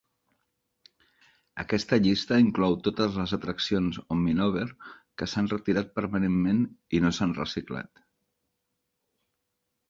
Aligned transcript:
Aquesta 1.63 1.99
llista 2.05 2.39
inclou 2.43 2.77
totes 2.87 3.19
les 3.21 3.33
atraccions 3.37 3.99
Omnimover 4.15 4.65
que 5.23 5.29
s'han 5.35 5.51
retirat 5.53 5.93
permanentment 6.01 6.65
i 6.99 7.03
no 7.05 7.13
s'han 7.19 7.37
reciclat. 7.43 8.03